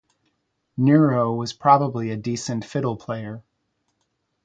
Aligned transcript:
Nero 0.77 1.31
was 1.31 1.53
probably 1.53 2.09
a 2.09 2.17
decent 2.17 2.65
fiddle 2.65 2.95
player. 2.97 3.43